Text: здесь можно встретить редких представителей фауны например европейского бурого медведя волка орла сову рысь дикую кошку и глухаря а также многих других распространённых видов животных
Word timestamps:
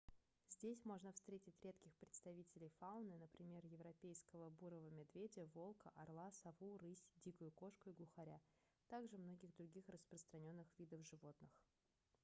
здесь 0.49 0.83
можно 0.83 1.11
встретить 1.13 1.61
редких 1.63 1.93
представителей 1.97 2.71
фауны 2.79 3.15
например 3.19 3.63
европейского 3.67 4.49
бурого 4.49 4.89
медведя 4.89 5.45
волка 5.53 5.91
орла 5.95 6.31
сову 6.31 6.79
рысь 6.79 7.05
дикую 7.23 7.51
кошку 7.51 7.91
и 7.91 7.93
глухаря 7.93 8.41
а 8.79 8.83
также 8.89 9.19
многих 9.19 9.53
других 9.53 9.87
распространённых 9.89 10.65
видов 10.79 11.05
животных 11.05 11.51